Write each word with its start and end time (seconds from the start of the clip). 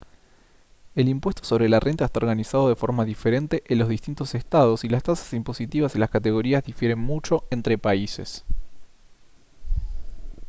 el 0.95 1.07
impuesto 1.09 1.43
sobre 1.43 1.69
la 1.69 1.79
renta 1.79 2.05
está 2.05 2.17
organizado 2.17 2.67
de 2.69 2.75
forma 2.75 3.05
diferente 3.05 3.61
en 3.67 3.77
los 3.77 3.87
distintos 3.87 4.33
estados 4.33 4.83
y 4.83 4.89
las 4.89 5.03
tasas 5.03 5.31
impositivas 5.33 5.95
y 5.95 5.99
las 5.99 6.09
categorías 6.09 6.63
difieren 6.65 6.97
mucho 6.97 7.43
entre 7.51 7.77
países 7.77 8.43